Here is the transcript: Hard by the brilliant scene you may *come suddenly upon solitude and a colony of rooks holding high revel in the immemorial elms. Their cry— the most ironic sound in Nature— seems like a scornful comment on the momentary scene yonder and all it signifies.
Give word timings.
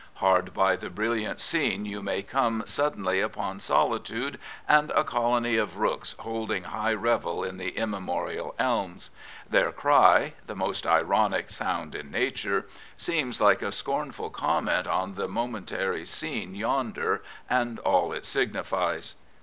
Hard 0.15 0.51
by 0.51 0.75
the 0.75 0.89
brilliant 0.89 1.39
scene 1.39 1.85
you 1.85 2.01
may 2.01 2.23
*come 2.23 2.63
suddenly 2.65 3.21
upon 3.21 3.59
solitude 3.59 4.39
and 4.67 4.89
a 4.95 5.03
colony 5.03 5.57
of 5.57 5.77
rooks 5.77 6.15
holding 6.21 6.63
high 6.63 6.95
revel 6.95 7.43
in 7.43 7.57
the 7.57 7.77
immemorial 7.77 8.55
elms. 8.57 9.11
Their 9.47 9.71
cry— 9.71 10.33
the 10.47 10.55
most 10.55 10.87
ironic 10.87 11.51
sound 11.51 11.93
in 11.93 12.09
Nature— 12.09 12.65
seems 13.07 13.39
like 13.39 13.61
a 13.61 13.71
scornful 13.71 14.31
comment 14.31 14.87
on 14.87 15.13
the 15.13 15.27
momentary 15.27 16.05
scene 16.07 16.55
yonder 16.55 17.23
and 17.47 17.77
all 17.77 18.11
it 18.11 18.25
signifies. 18.25 19.13